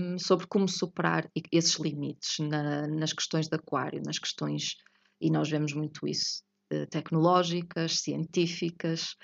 um, 0.00 0.18
sobre 0.18 0.46
como 0.46 0.68
superar 0.68 1.30
esses 1.50 1.78
limites 1.78 2.38
na, 2.40 2.86
nas 2.88 3.12
questões 3.12 3.48
de 3.48 3.54
aquário, 3.54 4.02
nas 4.04 4.18
questões, 4.18 4.76
e 5.20 5.30
nós 5.30 5.48
vemos 5.48 5.72
muito 5.72 6.06
isso, 6.06 6.42
uh, 6.72 6.86
tecnológicas, 6.88 8.00
científicas, 8.00 9.14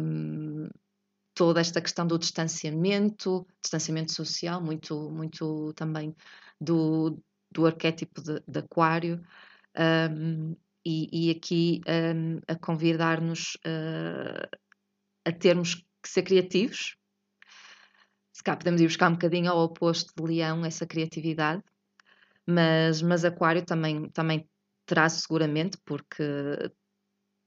um, 0.00 0.68
toda 1.34 1.60
esta 1.60 1.80
questão 1.80 2.06
do 2.06 2.18
distanciamento, 2.18 3.46
distanciamento 3.60 4.12
social, 4.12 4.60
muito, 4.60 5.10
muito 5.10 5.72
também 5.74 6.14
do, 6.60 7.22
do 7.52 7.66
arquétipo 7.66 8.22
de, 8.22 8.42
de 8.48 8.58
aquário, 8.58 9.22
um, 10.10 10.56
e, 10.86 11.08
e, 11.28 11.30
aqui 11.32 11.80
a 12.46 12.54
convidar-nos 12.54 13.56
uh, 13.66 14.48
a 15.24 15.32
termos 15.32 15.74
que 15.74 16.08
ser 16.08 16.22
criativos, 16.22 16.96
se 18.32 18.40
cá 18.44 18.56
podemos 18.56 18.80
ir 18.80 18.86
buscar 18.86 19.08
um 19.08 19.14
bocadinho 19.14 19.50
ao 19.50 19.64
oposto 19.64 20.12
de 20.16 20.22
leão, 20.22 20.64
essa 20.64 20.86
criatividade, 20.86 21.60
mas, 22.46 23.02
mas 23.02 23.24
aquário 23.24 23.64
também, 23.64 24.08
também 24.10 24.48
terá 24.86 25.08
seguramente, 25.08 25.76
porque 25.84 26.22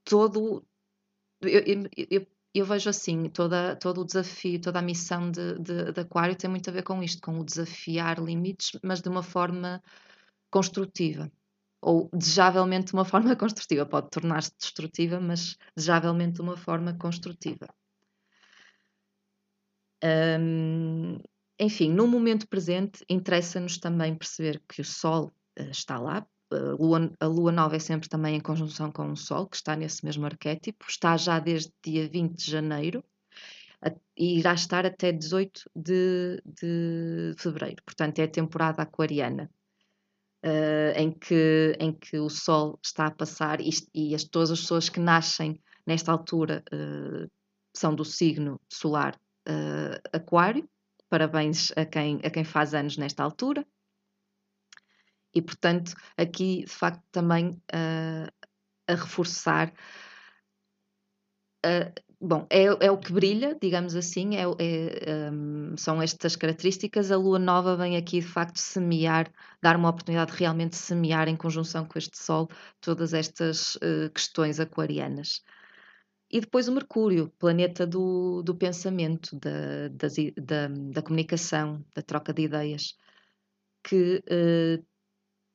todo. 0.03 0.65
Eu, 1.41 1.87
eu, 1.95 2.27
eu, 2.53 2.65
vejo 2.65 2.89
assim, 2.89 3.29
toda, 3.29 3.77
todo 3.77 4.01
o 4.01 4.05
desafio, 4.05 4.59
toda 4.59 4.79
a 4.79 4.81
missão 4.81 5.31
de, 5.31 5.57
de, 5.59 5.93
de, 5.93 6.01
aquário 6.01 6.35
tem 6.35 6.49
muito 6.49 6.69
a 6.69 6.73
ver 6.73 6.83
com 6.83 7.01
isto, 7.01 7.21
com 7.21 7.39
o 7.39 7.45
desafiar 7.45 8.19
limites, 8.19 8.77
mas 8.83 8.99
de 9.01 9.07
uma 9.07 9.23
forma 9.23 9.81
construtiva. 10.51 11.31
Ou 11.81 12.09
desejavelmente 12.13 12.87
de 12.87 12.93
uma 12.93 13.05
forma 13.05 13.35
construtiva. 13.37 13.85
Pode 13.85 14.09
tornar-se 14.09 14.51
destrutiva, 14.57 15.19
mas 15.19 15.57
desejavelmente 15.75 16.35
de 16.35 16.41
uma 16.41 16.57
forma 16.57 16.93
construtiva. 16.93 17.67
Enfim, 21.59 21.91
no 21.91 22.07
momento 22.07 22.47
presente, 22.47 23.03
interessa-nos 23.09 23.77
também 23.77 24.15
perceber 24.15 24.61
que 24.67 24.81
o 24.81 24.85
Sol 24.85 25.31
uh, 25.59 25.63
está 25.69 25.99
lá. 25.99 26.25
A 26.51 26.55
lua, 26.79 27.11
a 27.19 27.27
lua, 27.27 27.51
nova 27.51 27.75
é 27.75 27.79
sempre 27.79 28.09
também 28.09 28.35
em 28.35 28.39
conjunção 28.39 28.91
com 28.91 29.11
o 29.11 29.15
Sol, 29.15 29.45
que 29.47 29.57
está 29.57 29.75
nesse 29.75 30.03
mesmo 30.03 30.25
arquétipo. 30.25 30.85
Está 30.87 31.15
já 31.17 31.37
desde 31.39 31.71
dia 31.83 32.09
20 32.09 32.35
de 32.35 32.51
janeiro 32.51 33.03
e 34.17 34.39
irá 34.39 34.53
estar 34.53 34.85
até 34.85 35.11
18 35.11 35.69
de, 35.75 36.41
de 36.45 37.33
fevereiro. 37.37 37.81
Portanto, 37.85 38.19
é 38.19 38.23
a 38.23 38.27
temporada 38.27 38.81
aquariana. 38.81 39.49
Uh, 40.41 40.95
em, 40.95 41.11
que, 41.11 41.75
em 41.81 41.91
que 41.91 42.17
o 42.17 42.29
Sol 42.29 42.79
está 42.81 43.07
a 43.07 43.11
passar 43.11 43.59
e, 43.59 43.71
e 43.93 44.15
as, 44.15 44.23
todas 44.23 44.49
as 44.49 44.61
pessoas 44.61 44.87
que 44.87 44.99
nascem 44.99 45.61
nesta 45.85 46.13
altura 46.13 46.63
uh, 46.71 47.29
são 47.75 47.93
do 47.93 48.05
signo 48.05 48.57
solar 48.71 49.19
uh, 49.49 49.99
Aquário. 50.13 50.65
Parabéns 51.09 51.73
a 51.75 51.85
quem, 51.85 52.21
a 52.23 52.29
quem 52.29 52.45
faz 52.45 52.73
anos 52.73 52.95
nesta 52.95 53.21
altura. 53.21 53.65
E, 55.35 55.41
portanto, 55.41 55.93
aqui 56.17 56.63
de 56.63 56.71
facto 56.71 57.03
também 57.11 57.61
a 58.87 58.95
reforçar. 58.95 59.73
Uh, 61.65 61.91
bom, 62.19 62.45
é, 62.49 62.63
é, 62.65 62.91
o 62.91 62.97
que 62.97 63.11
brilha, 63.11 63.57
digamos 63.61 63.95
assim, 63.95 64.35
é, 64.35 64.43
é, 64.43 65.31
um, 65.31 65.75
são 65.77 66.01
estas 66.01 66.35
características. 66.35 67.11
A 67.11 67.17
lua 67.17 67.39
nova 67.39 67.75
vem 67.75 67.97
aqui 67.97 68.19
de 68.19 68.27
facto 68.27 68.57
semear, 68.57 69.31
dar 69.61 69.75
uma 69.75 69.89
oportunidade 69.89 70.31
de 70.31 70.37
realmente 70.37 70.75
semear 70.75 71.27
em 71.27 71.35
conjunção 71.35 71.85
com 71.85 71.97
este 71.97 72.17
Sol 72.17 72.49
todas 72.81 73.13
estas 73.13 73.75
uh, 73.75 74.09
questões 74.13 74.59
aquarianas. 74.59 75.41
E 76.31 76.39
depois 76.39 76.67
o 76.67 76.71
Mercúrio, 76.73 77.33
planeta 77.39 77.87
do, 77.87 78.43
do 78.43 78.55
pensamento, 78.55 79.37
da, 79.39 79.87
das, 79.91 80.13
da, 80.37 80.67
da, 80.67 81.01
comunicação, 81.01 81.83
da 81.95 82.03
troca 82.03 82.33
de 82.33 82.43
ideias, 82.43 82.95
que 83.83 84.23
uh, 84.29 84.85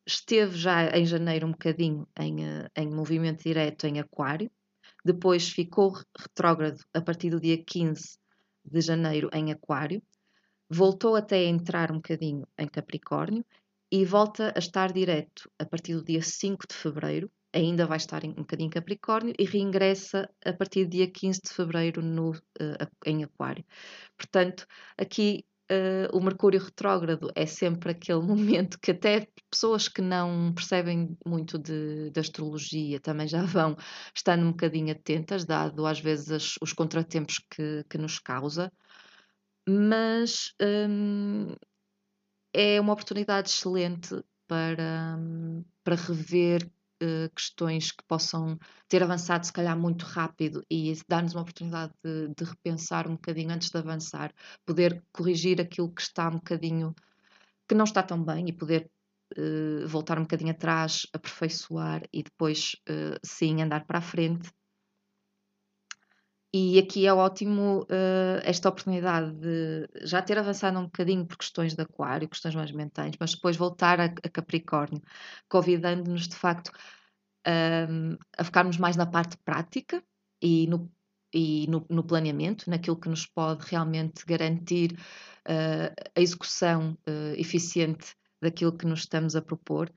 esteve 0.06 0.56
já 0.56 0.86
em 0.96 1.06
janeiro 1.06 1.46
um 1.46 1.52
bocadinho 1.52 2.06
em, 2.18 2.36
em 2.76 2.90
movimento 2.90 3.44
direto 3.44 3.86
em 3.86 4.00
Aquário, 4.00 4.50
depois 5.04 5.48
ficou 5.48 5.92
retrógrado 6.18 6.80
a 6.94 7.00
partir 7.00 7.30
do 7.30 7.40
dia 7.40 7.62
15 7.62 8.18
de 8.64 8.80
janeiro 8.80 9.28
em 9.32 9.52
Aquário, 9.52 10.02
voltou 10.68 11.14
até 11.16 11.36
a 11.36 11.44
entrar 11.48 11.92
um 11.92 11.96
bocadinho 11.96 12.46
em 12.58 12.66
Capricórnio 12.66 13.44
e 13.92 14.04
volta 14.04 14.52
a 14.56 14.58
estar 14.58 14.92
direto 14.92 15.50
a 15.58 15.66
partir 15.66 15.94
do 15.94 16.04
dia 16.04 16.22
5 16.22 16.66
de 16.66 16.74
fevereiro 16.74 17.30
ainda 17.54 17.86
vai 17.86 17.96
estar 17.96 18.24
um 18.24 18.32
bocadinho 18.32 18.66
em 18.66 18.70
Capricórnio 18.70 19.34
e 19.38 19.44
reingressa 19.44 20.28
a 20.44 20.52
partir 20.52 20.84
do 20.84 20.90
dia 20.90 21.10
15 21.10 21.40
de 21.44 21.52
fevereiro 21.52 22.02
no, 22.02 22.30
uh, 22.32 22.90
em 23.06 23.22
Aquário. 23.22 23.64
Portanto, 24.16 24.66
aqui 24.98 25.44
uh, 25.70 26.16
o 26.16 26.20
Mercúrio 26.20 26.60
retrógrado 26.60 27.30
é 27.34 27.46
sempre 27.46 27.92
aquele 27.92 28.20
momento 28.22 28.78
que 28.80 28.90
até 28.90 29.28
pessoas 29.50 29.88
que 29.88 30.02
não 30.02 30.52
percebem 30.54 31.16
muito 31.26 31.58
de, 31.58 32.10
de 32.10 32.20
astrologia 32.20 33.00
também 33.00 33.28
já 33.28 33.42
vão 33.42 33.76
estando 34.14 34.44
um 34.44 34.50
bocadinho 34.50 34.92
atentas, 34.92 35.44
dado 35.44 35.86
às 35.86 36.00
vezes 36.00 36.30
as, 36.30 36.54
os 36.60 36.72
contratempos 36.72 37.38
que, 37.38 37.84
que 37.88 37.98
nos 37.98 38.18
causa. 38.18 38.72
Mas 39.66 40.52
um, 40.60 41.54
é 42.52 42.80
uma 42.80 42.92
oportunidade 42.92 43.48
excelente 43.48 44.22
para, 44.46 45.18
para 45.82 45.94
rever 45.96 46.70
uh, 47.04 47.30
questões 47.34 47.92
que 47.92 48.02
possam 48.08 48.58
ter 48.88 49.02
avançado, 49.02 49.44
se 49.44 49.52
calhar, 49.52 49.78
muito 49.78 50.04
rápido 50.04 50.64
e 50.70 50.92
dar-nos 51.08 51.34
uma 51.34 51.42
oportunidade 51.42 51.92
de, 52.02 52.28
de, 52.28 52.44
repensar 52.44 53.06
um 53.08 53.12
bocadinho 53.12 53.50
antes 53.50 53.70
de 53.70 53.78
avançar, 53.78 54.32
poder 54.64 55.02
corrigir 55.12 55.60
aquilo 55.60 55.92
que 55.92 56.02
está 56.02 56.28
um 56.28 56.36
bocadinho 56.36 56.94
que 57.68 57.74
não 57.74 57.84
está 57.84 58.02
tão 58.02 58.22
bem 58.22 58.48
e 58.48 58.52
poder 58.52 58.90
uh, 59.38 59.86
voltar 59.86 60.18
um 60.18 60.22
bocadinho 60.22 60.50
atrás, 60.50 61.06
aperfeiçoar 61.12 62.02
e 62.12 62.22
depois, 62.22 62.76
uh, 62.88 63.18
sim, 63.24 63.62
andar 63.62 63.84
para 63.86 63.98
a 63.98 64.02
frente. 64.02 64.50
E 66.56 66.78
aqui 66.78 67.04
é 67.04 67.12
ótimo 67.12 67.80
uh, 67.80 68.40
esta 68.44 68.68
oportunidade 68.68 69.32
de 69.32 69.88
já 70.02 70.22
ter 70.22 70.38
avançado 70.38 70.78
um 70.78 70.84
bocadinho 70.84 71.26
por 71.26 71.36
questões 71.36 71.74
de 71.74 71.82
aquário, 71.82 72.28
questões 72.28 72.54
mais 72.54 72.70
mentais, 72.70 73.16
mas 73.18 73.32
depois 73.34 73.56
voltar 73.56 74.00
a, 74.00 74.04
a 74.04 74.28
Capricórnio, 74.28 75.02
convidando-nos 75.48 76.28
de 76.28 76.36
facto 76.36 76.70
um, 77.90 78.16
a 78.38 78.44
focarmos 78.44 78.76
mais 78.78 78.94
na 78.94 79.04
parte 79.04 79.36
prática 79.38 80.00
e 80.40 80.68
no, 80.68 80.88
e 81.32 81.66
no, 81.68 81.84
no 81.90 82.04
planeamento, 82.04 82.70
naquilo 82.70 83.00
que 83.00 83.08
nos 83.08 83.26
pode 83.26 83.68
realmente 83.68 84.24
garantir 84.24 84.92
uh, 84.92 85.92
a 86.14 86.20
execução 86.20 86.96
uh, 87.08 87.34
eficiente 87.36 88.14
daquilo 88.40 88.78
que 88.78 88.86
nos 88.86 89.00
estamos 89.00 89.34
a 89.34 89.42
propor. 89.42 89.92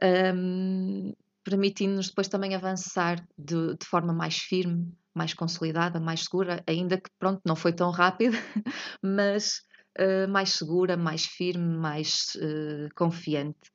Um, 0.00 1.12
permitindo-nos 1.42 2.06
depois 2.06 2.28
também 2.28 2.54
avançar 2.54 3.26
de, 3.36 3.76
de 3.76 3.84
forma 3.84 4.12
mais 4.12 4.36
firme 4.38 4.96
mais 5.14 5.34
consolidada, 5.34 6.00
mais 6.00 6.24
segura, 6.24 6.62
ainda 6.66 6.98
que 6.98 7.10
pronto, 7.18 7.40
não 7.44 7.56
foi 7.56 7.72
tão 7.72 7.90
rápido, 7.90 8.36
mas 9.02 9.62
uh, 9.98 10.28
mais 10.28 10.52
segura, 10.52 10.96
mais 10.96 11.26
firme, 11.26 11.76
mais 11.76 12.34
uh, 12.36 12.88
confiante 12.94 13.70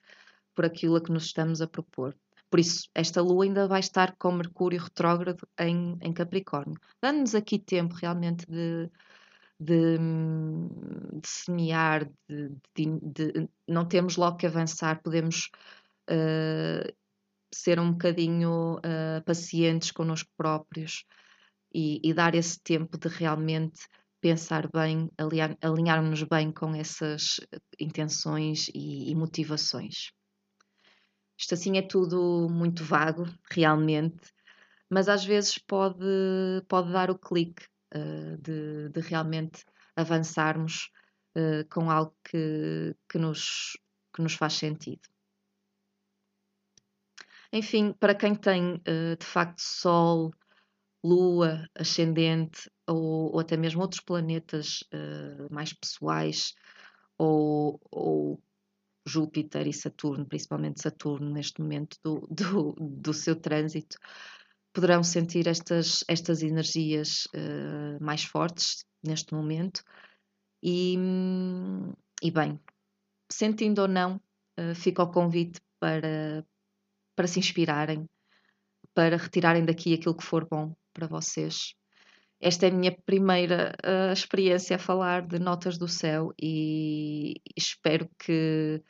por 0.56 0.66
aquilo 0.66 0.96
a 0.96 1.02
que 1.02 1.12
nos 1.12 1.26
estamos 1.26 1.62
a 1.62 1.68
propor. 1.68 2.16
Por 2.50 2.60
isso, 2.60 2.90
esta 2.96 3.22
lua 3.22 3.44
ainda 3.44 3.68
vai 3.68 3.80
estar 3.80 4.16
com 4.18 4.32
Mercúrio 4.32 4.82
retrógrado 4.82 5.48
em, 5.60 5.98
em 6.02 6.14
Capricórnio, 6.14 6.80
dando-nos 7.02 7.36
aqui 7.36 7.60
tempo 7.60 7.94
realmente 7.96 8.46
de, 8.50 8.90
de, 9.60 9.98
de 11.22 11.28
semear, 11.28 12.10
de, 12.28 12.50
de, 13.02 13.50
não 13.68 13.86
temos 13.86 14.16
logo 14.16 14.38
que 14.38 14.48
avançar, 14.48 15.02
podemos 15.02 15.50
uh, 16.10 16.94
ser 17.54 17.80
um 17.80 17.92
bocadinho 17.92 18.78
uh, 18.78 19.24
pacientes 19.26 19.92
connosco 19.92 20.30
próprios, 20.38 21.06
e, 21.78 22.02
e 22.04 22.12
dar 22.12 22.34
esse 22.34 22.60
tempo 22.60 22.98
de 22.98 23.08
realmente 23.08 23.88
pensar 24.20 24.68
bem, 24.68 25.12
alinhar-nos 25.62 26.24
bem 26.24 26.52
com 26.52 26.74
essas 26.74 27.40
intenções 27.80 28.68
e, 28.74 29.12
e 29.12 29.16
motivações. 29.16 30.12
Isto 31.38 31.54
assim 31.54 31.78
é 31.78 31.84
tudo 31.84 32.50
muito 32.50 32.84
vago, 32.84 33.26
realmente, 33.52 34.34
mas 34.90 35.08
às 35.08 35.24
vezes 35.24 35.60
pode, 35.60 36.04
pode 36.68 36.92
dar 36.92 37.12
o 37.12 37.20
clique 37.20 37.68
uh, 37.94 38.38
de, 38.42 38.90
de, 38.90 39.00
realmente 39.02 39.64
avançarmos 39.96 40.90
uh, 41.38 41.64
com 41.70 41.92
algo 41.92 42.18
que, 42.24 42.96
que, 43.08 43.20
nos, 43.20 43.78
que 44.16 44.24
nos 44.24 44.34
faz 44.34 44.54
sentido. 44.54 45.08
Enfim, 47.54 47.94
para 47.94 48.16
quem 48.16 48.34
tem 48.34 48.78
uh, 48.78 49.16
de 49.16 49.26
facto 49.26 49.62
Sol, 49.62 50.32
Lua, 51.04 51.68
Ascendente 51.76 52.70
ou, 52.88 53.34
ou 53.34 53.40
até 53.40 53.56
mesmo 53.56 53.82
outros 53.82 54.02
planetas 54.02 54.84
mais 55.50 55.72
pessoais 55.74 56.54
ou, 57.18 57.80
ou 57.92 58.42
Júpiter 59.08 59.66
e 59.68 59.74
Saturno, 59.74 60.26
principalmente 60.26 60.82
Saturno, 60.82 61.32
neste 61.32 61.62
momento 61.62 61.98
do, 62.04 62.28
do, 62.30 62.74
do 62.74 63.14
seu 63.14 63.36
trânsito, 63.36 63.98
poderão 64.74 65.04
sentir 65.04 65.48
estas, 65.48 66.04
estas 66.08 66.44
energias 66.44 67.26
uh, 67.28 68.04
mais 68.04 68.24
fortes 68.24 68.86
neste 69.04 69.34
momento. 69.34 69.82
E, 70.62 70.96
e 72.22 72.30
bem, 72.30 72.60
sentindo 73.32 73.82
ou 73.82 73.88
não, 73.88 74.22
uh, 74.60 74.76
fica 74.76 75.02
o 75.02 75.12
convite 75.12 75.62
para, 75.80 76.46
para 77.16 77.28
se 77.28 77.40
inspirarem, 77.40 78.06
para 78.94 79.18
retirarem 79.18 79.66
daqui 79.66 79.94
aquilo 79.94 80.18
que 80.18 80.24
for 80.24 80.46
bom 80.48 80.76
para 80.98 81.08
vocês. 81.08 81.76
Esta 82.42 82.66
é 82.66 82.70
a 82.70 82.74
minha 82.74 82.96
primeira 83.06 83.76
uh, 83.86 84.12
experiência 84.12 84.76
a 84.76 84.80
falar 84.80 85.28
de 85.28 85.40
notas 85.40 85.78
do 85.78 85.88
céu 85.88 86.34
e 86.42 87.36
espero 87.56 88.10
que, 88.20 88.82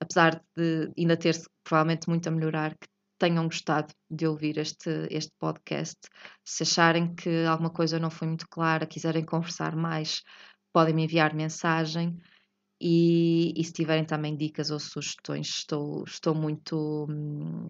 apesar 0.00 0.42
de 0.56 0.92
ainda 0.96 1.16
ter 1.16 1.36
provavelmente 1.64 2.08
muito 2.08 2.28
a 2.28 2.32
melhorar, 2.32 2.76
que 2.76 2.88
tenham 3.18 3.44
gostado 3.46 3.92
de 4.08 4.26
ouvir 4.26 4.58
este, 4.58 5.08
este 5.10 5.32
podcast. 5.38 5.98
Se 6.44 6.62
acharem 6.62 7.14
que 7.14 7.44
alguma 7.44 7.70
coisa 7.70 7.98
não 7.98 8.10
foi 8.10 8.28
muito 8.28 8.48
clara, 8.48 8.86
quiserem 8.86 9.24
conversar 9.24 9.74
mais, 9.74 10.22
podem 10.72 10.94
me 10.94 11.04
enviar 11.04 11.34
mensagem. 11.34 12.16
E, 12.80 13.52
e 13.60 13.64
se 13.64 13.72
tiverem 13.72 14.04
também 14.04 14.36
dicas 14.36 14.70
ou 14.70 14.78
sugestões, 14.78 15.48
estou, 15.48 16.04
estou 16.04 16.32
muito 16.32 17.06
hum, 17.10 17.66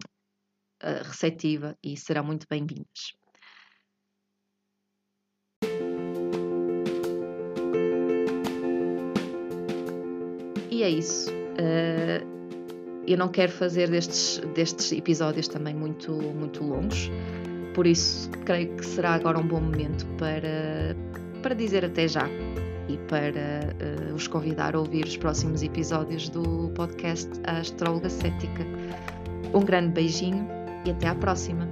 receptiva 1.03 1.75
e 1.83 1.97
serão 1.97 2.23
muito 2.23 2.45
bem-vindas. 2.47 3.17
E 10.79 10.83
é 10.83 10.89
isso. 10.89 11.29
Uh, 11.29 12.25
eu 13.05 13.17
não 13.17 13.27
quero 13.27 13.51
fazer 13.51 13.89
destes, 13.89 14.41
destes 14.55 14.93
episódios 14.93 15.45
também 15.49 15.75
muito, 15.75 16.13
muito 16.13 16.63
longos, 16.63 17.11
por 17.73 17.85
isso 17.85 18.29
creio 18.45 18.73
que 18.77 18.85
será 18.85 19.15
agora 19.15 19.37
um 19.37 19.45
bom 19.45 19.59
momento 19.59 20.05
para, 20.17 20.95
para 21.43 21.53
dizer 21.53 21.83
até 21.83 22.07
já 22.07 22.29
e 22.87 22.97
para 23.09 23.75
uh, 24.11 24.15
os 24.15 24.25
convidar 24.25 24.73
a 24.73 24.79
ouvir 24.79 25.03
os 25.03 25.17
próximos 25.17 25.63
episódios 25.63 26.29
do 26.29 26.69
podcast 26.75 27.29
Astróloga 27.43 28.09
Cética. 28.09 28.65
Um 29.53 29.65
grande 29.65 29.89
beijinho 29.89 30.47
e 30.85 30.91
até 30.91 31.09
à 31.09 31.15
próxima! 31.15 31.67